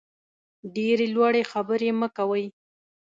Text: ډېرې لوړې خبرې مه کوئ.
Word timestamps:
ډېرې 0.75 1.05
لوړې 1.15 1.43
خبرې 1.51 1.89
مه 1.99 2.07
کوئ. 2.17 2.45